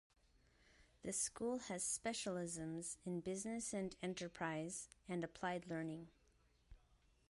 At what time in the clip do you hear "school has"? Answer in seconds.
1.13-1.83